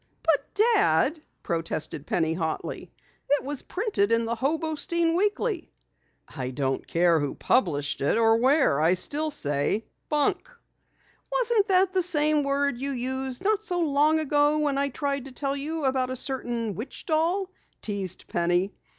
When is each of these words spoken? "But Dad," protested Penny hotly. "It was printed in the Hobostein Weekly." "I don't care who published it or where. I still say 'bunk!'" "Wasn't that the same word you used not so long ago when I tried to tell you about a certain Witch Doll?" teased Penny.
"But 0.23 0.55
Dad," 0.55 1.21
protested 1.43 2.07
Penny 2.07 2.33
hotly. 2.33 2.91
"It 3.29 3.43
was 3.43 3.61
printed 3.61 4.11
in 4.11 4.25
the 4.25 4.33
Hobostein 4.33 5.15
Weekly." 5.15 5.69
"I 6.27 6.49
don't 6.49 6.87
care 6.87 7.19
who 7.19 7.35
published 7.35 8.01
it 8.01 8.17
or 8.17 8.37
where. 8.37 8.81
I 8.81 8.95
still 8.95 9.29
say 9.29 9.85
'bunk!'" 10.09 10.49
"Wasn't 11.31 11.67
that 11.67 11.93
the 11.93 12.01
same 12.01 12.41
word 12.41 12.79
you 12.81 12.93
used 12.93 13.43
not 13.43 13.61
so 13.63 13.79
long 13.81 14.17
ago 14.19 14.57
when 14.57 14.79
I 14.79 14.89
tried 14.89 15.25
to 15.25 15.31
tell 15.31 15.55
you 15.55 15.85
about 15.85 16.09
a 16.09 16.15
certain 16.15 16.73
Witch 16.73 17.05
Doll?" 17.05 17.51
teased 17.83 18.27
Penny. 18.27 18.73